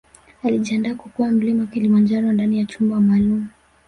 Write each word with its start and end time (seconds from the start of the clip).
Alijiandaa 0.43 0.93
kukwea 0.95 1.31
Mlima 1.31 1.65
Kilimanjaro 1.67 2.31
ndani 2.31 2.59
ya 2.59 2.65
chumba 2.65 2.99
maalum 2.99 3.47